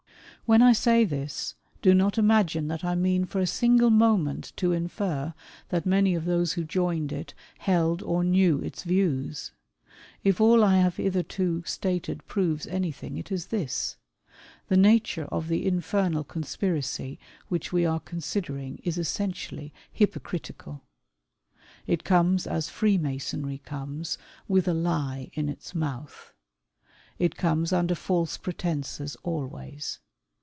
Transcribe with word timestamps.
When 0.47 0.61
I 0.61 0.73
say 0.73 1.05
this, 1.05 1.55
do 1.81 1.93
not 1.93 2.17
imagine 2.17 2.67
that 2.67 2.83
I 2.83 2.93
mean 2.93 3.23
for 3.23 3.39
a 3.39 3.47
single 3.47 3.89
moment 3.89 4.51
to 4.57 4.73
infer, 4.73 5.33
that 5.69 5.85
many 5.85 6.13
of 6.13 6.25
those 6.25 6.51
who 6.53 6.65
joined 6.65 7.13
it, 7.13 7.33
held 7.59 8.03
or 8.03 8.21
knew 8.25 8.59
its 8.59 8.83
views. 8.83 9.53
If 10.25 10.41
all 10.41 10.61
I 10.61 10.75
have 10.79 10.97
hitherto 10.97 11.63
stated 11.65 12.27
proves 12.27 12.67
anything, 12.67 13.15
it 13.17 13.31
is 13.31 13.45
this: 13.45 13.95
The 14.67 14.75
nature 14.75 15.23
of 15.27 15.47
the 15.47 15.65
infernal 15.65 16.25
conspiracy 16.25 17.17
which 17.47 17.71
we 17.71 17.85
are 17.85 18.01
considering 18.01 18.81
is 18.83 18.97
essentially 18.97 19.71
hypocritical. 19.89 20.81
It 21.87 22.03
comes 22.03 22.45
as 22.45 22.67
Freemasonry 22.67 23.59
comes, 23.59 24.17
with 24.49 24.67
a 24.67 24.73
lie 24.73 25.31
in 25.33 25.47
its 25.47 25.73
mouth. 25.73 26.33
It 27.19 27.37
comes 27.37 27.71
under 27.71 27.95
false 27.95 28.35
pretences 28.37 29.15
always. 29.23 29.99